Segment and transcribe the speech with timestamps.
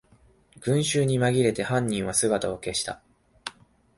[0.61, 3.03] 群集にまぎれて犯人は姿を消した